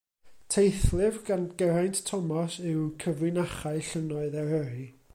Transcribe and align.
Teithlyfr 0.53 1.19
gan 1.27 1.45
Geraint 1.61 1.99
Thomas 2.09 2.57
yw 2.71 2.89
Cyfrinachau 3.05 3.81
Llynnoedd 3.87 4.43
Eryri. 4.47 4.87